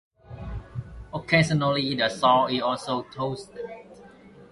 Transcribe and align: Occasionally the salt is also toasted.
Occasionally 1.13 1.93
the 1.93 2.09
salt 2.09 2.49
is 2.51 2.63
also 2.63 3.03
toasted. 3.03 3.69